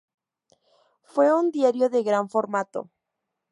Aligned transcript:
Fue 1.03 1.31
un 1.31 1.51
diario 1.51 1.87
de 1.87 2.01
gran 2.01 2.27
formato. 2.27 2.89